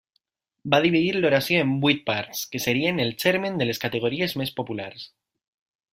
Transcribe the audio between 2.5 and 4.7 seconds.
que serien el germen de les categories més